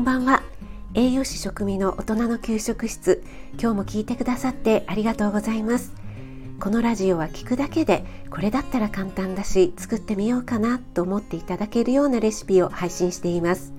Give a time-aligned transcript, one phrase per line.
[0.00, 0.42] こんばんは。
[0.94, 3.22] 栄養士食味の大人の給食室。
[3.60, 5.92] 今日も聞いてくださってありがとうございます。
[6.58, 13.74] このラジオは聞くだけでこれだったら簡単だし作ってみようかなと思っていただけるようなレシピを配信しています。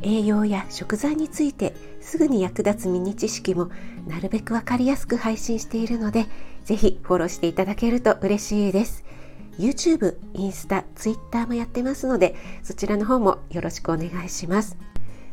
[0.00, 3.68] 栄養や食材についてすぐに役立つミニ知識も
[4.06, 6.26] なるべくわかりやすく配信しているので
[6.66, 9.04] ぜひフォローしていただけると嬉しいです。
[9.58, 14.76] YouTube、インスタ、Twitter もやってますのでそちらの方もよろしくお願いします。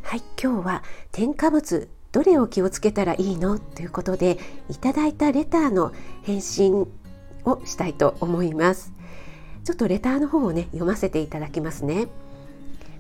[0.06, 3.58] はい、今日は添加物どれを気をつけたらいいの？
[3.58, 4.38] ということで
[4.70, 6.88] いただいたレターの返信
[7.44, 8.94] をしたいと思います。
[9.64, 12.08] ちょっとレターの方をね読ませていただきますね。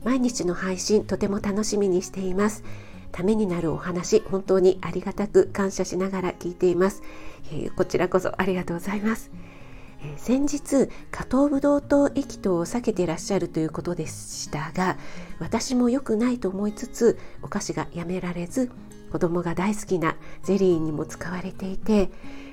[0.04, 2.64] 毎日の配信とても楽しみにしています。
[3.12, 7.02] ためになるお話本当にありがたく感謝しながら聞いています、
[7.46, 9.30] えー、こちらこそありがとうございます。
[10.14, 14.98] え先日加糖ブドウ糖液糖を避けていらっしゃるということでしたが
[15.40, 18.72] 私も良くないと思いつつお菓子がやめられず
[19.12, 22.10] 子供が大好きなゼリーにも使われていて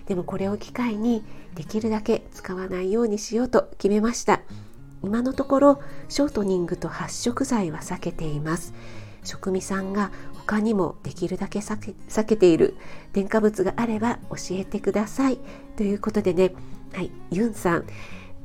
[0.07, 4.41] でもこれを機会にできるだけ使わないようにしようと決めました。
[5.03, 8.73] 今のところショートニングと発色剤は避けています。
[9.25, 12.77] 食味さんが他にもできるだけ避け避けている
[13.13, 15.39] 添加物があれば教えてください。
[15.77, 16.53] ということでね
[16.95, 17.87] はい、ユンさん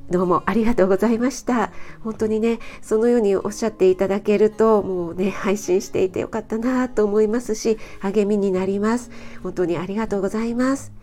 [0.09, 1.73] どうもありがとうございました。
[2.01, 9.11] 本当にね、そのようにおっしゃっていただけると、もうね、配信していてよかったなと思いますし、励みになります。
[9.43, 10.93] 本当にありがとうございます。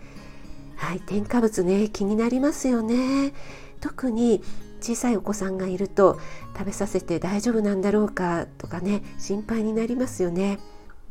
[0.76, 3.34] はい、添加物ね、気になりますよね。
[3.82, 4.42] 特に
[4.80, 6.18] 小さいお子さんがいると、
[6.56, 10.60] 食べさせて大丈夫なんだろうかとかね、心配になりますよね。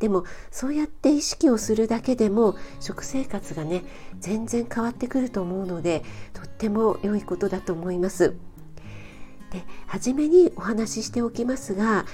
[0.03, 3.83] でもそうやって意識をするだけでも食生活がね
[4.19, 8.35] 全然変わってくると思うのでとっても良いことだと思います。
[9.51, 12.05] で初めにお話ししておきますが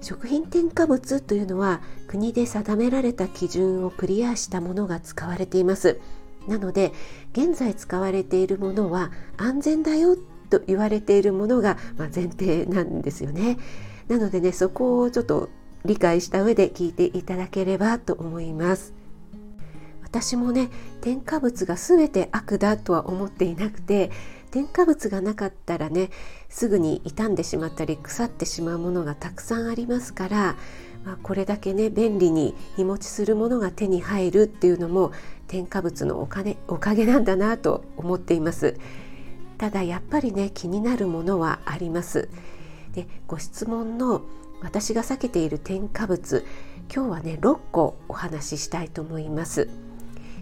[0.00, 6.00] 食品添加物というのは国で定められた基準をクリアしたものが使われています。
[6.48, 6.92] なので
[7.32, 10.16] 現在使われているものは安全だよ
[10.50, 13.56] と言われているものが、ま前提なんですよね。
[14.08, 15.48] なのでねそこをちょっと
[15.86, 18.92] 理解した上で聞いていただければと思います。
[20.02, 20.70] 私もね
[21.00, 24.10] 添加物が全て悪だとは思っていなくて
[24.50, 26.10] 添加物がなかったらね
[26.48, 30.56] すぐに傷んでしまったり腐ってしまうものがたくさんありますから、
[31.04, 35.12] まあ、これだけね便利に日持ちするものが手に入るっていうのも
[35.48, 38.78] 添加物のお金おかげなんだなと思っています。
[39.58, 42.28] ただやっぱりね気になるものはあります。
[42.92, 44.22] でご質問の
[44.62, 46.44] 私が避けている添加物
[46.92, 49.68] 今日はね6個お話ししたいと思います。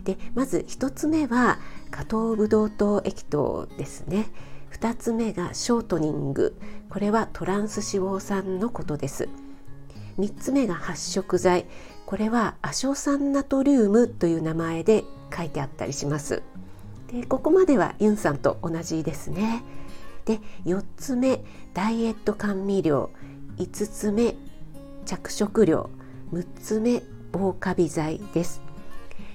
[0.04, 1.58] でまず1つ目は
[1.90, 4.26] 加糖ブドウ糖液糖ですね。
[4.72, 6.56] 2つ目がショートニング。
[6.90, 9.28] これはトランス脂肪酸のことです。
[10.18, 11.66] 3つ目が発色剤。
[12.06, 15.04] これは亜硝酸ナトリウムという名前で
[15.34, 16.42] 書いてあったりします。
[17.08, 19.62] でここまではユンさんと同じですね。
[20.24, 21.42] で4つ目
[21.72, 23.10] ダイエット甘味料。
[23.58, 24.34] 5つ目
[25.04, 25.90] 着色料。
[26.32, 28.60] 6つ目防カビ剤です。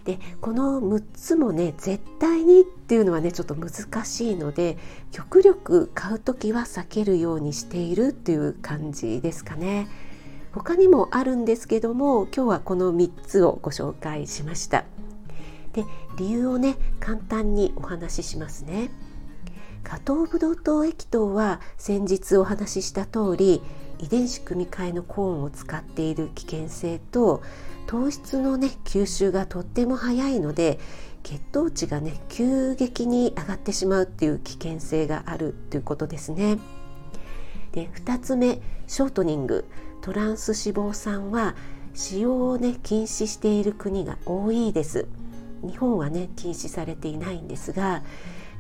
[0.04, 4.78] でこの6つもね絶対にっていうのはねちょっと難しいので
[5.12, 9.88] 極力買う時は避けるようにしているっていう感じですかね。
[10.52, 14.86] 他にもあるんですけども今日はこの3つをご紹介しました。
[15.74, 15.86] で
[16.18, 18.90] 理由をね簡単にお話ししますね。
[19.84, 23.62] 加糖ブドウ糖液糖は先日お話しした通り
[24.00, 27.44] 遺伝子組み換えのコーンを使っている危険性と
[27.86, 30.80] 糖質のね吸収がとっても早いので
[31.24, 36.60] 血糖値がね急激に上がってしまうっていう危険性があるということですね。
[37.72, 39.66] で2つ目ショートニング
[40.02, 41.56] トランス脂肪酸は
[41.94, 45.08] 使用をね禁止している国が多いです。
[45.62, 48.02] 日本はね禁止されていないんですが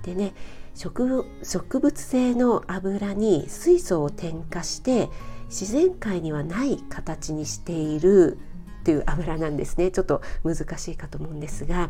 [0.04, 0.34] でね
[0.76, 5.10] 植物性の油に水素を添加して
[5.48, 8.38] 自然界にはない形にしている
[8.84, 9.92] という油なんですね。
[9.92, 11.90] ちょっと難しいかと思うんですが。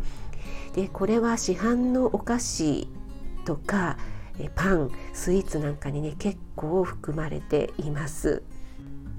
[0.74, 2.88] でこれは市販のお菓子
[3.46, 3.98] とか
[4.56, 8.44] パンスイーツなんかにね結構含まれています。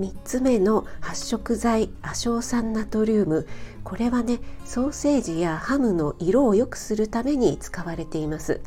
[0.01, 3.47] 3つ目の発色剤亜硝酸ナトリウム。
[3.85, 8.63] これはねソーセージやハムの色を良くするために使われています。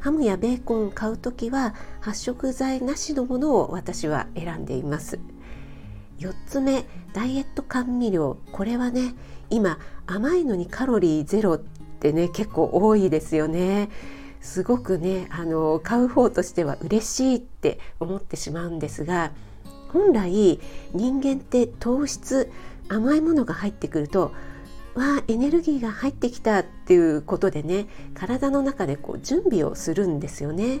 [0.00, 5.18] ハムやベーコンを買う時は発色剤なしのものを私は選んでいます。
[6.18, 8.38] 4つ目ダイエット甘味料。
[8.52, 9.14] これはね
[9.50, 13.88] 今甘いのにカロリーゼロってね結構多いですよね。
[14.40, 19.32] すごくねあの買う方としては嬉しいって思ってしまうんですが
[19.92, 20.60] 本来
[20.94, 22.50] 人間って糖質
[22.88, 24.32] 甘いものが入ってくると
[24.98, 30.80] わエネルギーが入ってきたっていうことでね体の中でこう準備をするんですよね。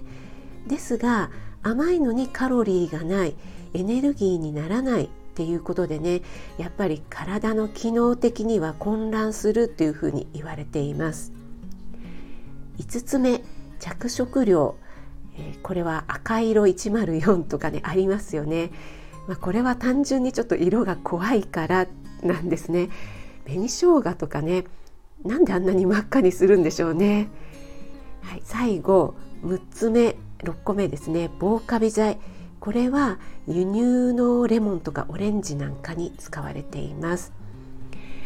[0.66, 1.30] ですが
[1.62, 3.34] 甘いのにカロリーがない
[3.74, 6.22] エネルギーにならないっていうことでね
[6.58, 11.32] やっぱり体の機能的には混乱するっていうふうに言われています。
[12.78, 13.42] 5つ目
[13.80, 14.76] 着色料、
[15.36, 18.70] えー、これは赤色104とかねありますよね。
[19.26, 21.86] まあ、これは単純にちょっと色が怖いから
[22.22, 22.88] なんですね。
[23.48, 24.64] 紅生姜とかね
[25.24, 27.28] なんであんなに真っ赤にするんでしょうね。
[28.22, 32.18] はい、最後6つ目6個目ですね防カビ剤
[32.60, 37.32] これは輸入のレモンとかオレンジなんかに使われています。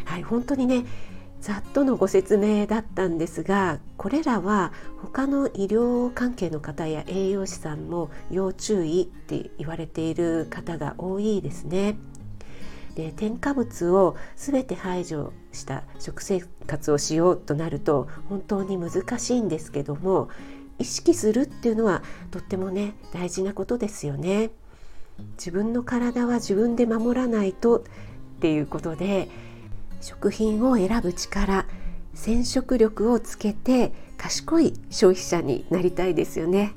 [0.05, 0.85] はい、本当にね
[1.39, 4.71] ざっとのご説明だったんですがこれらは
[5.01, 11.97] 他の医療関係の方や栄養士さんも要注意って言われている方が多いですね。
[12.95, 20.29] で添加物を全て排除した食生活をしようとなると本当に難しいんですけども
[20.79, 24.51] 意識するっていうのはとってもね大事なことですよね。
[25.37, 27.81] 自分の体は自分で守らないとっ
[28.39, 29.29] ていうことで
[30.01, 31.67] 食品を選ぶ力
[32.15, 36.73] 染色力をつけて賢い消費者になりたいですよね。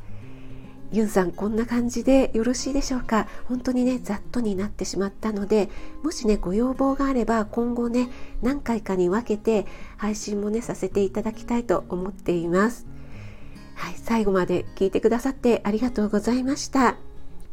[0.93, 3.27] ユンさんこんな感じでよろしいでしょうか？
[3.47, 5.69] 本当にねざっとになってしまったので
[6.03, 8.09] もしねご要望があれば今後ね
[8.41, 9.67] 何回かに分けて
[9.97, 12.87] 配信もねさせていただきたいと思っています。
[13.75, 16.97] はい最後まで聞いてくださってありがとうございました。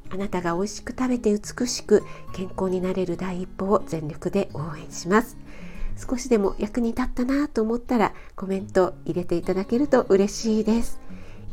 [0.09, 2.03] あなたが美味しく食べて美しく
[2.33, 5.38] 健康になれる第一歩を全力で応援します。
[5.97, 11.00] 少しでも役に立ったなと思ったらコメント入れていただけると嬉しいです。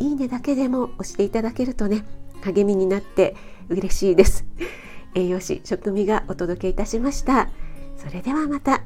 [0.01, 2.05] いいねだけでも押していただけるとね
[2.43, 3.37] 励みになって
[3.69, 4.45] 嬉しいです。
[5.15, 7.51] 栄養士食味がお届けいたしました。
[7.97, 8.83] それではまた。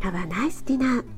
[0.00, 1.17] Have a nice dinner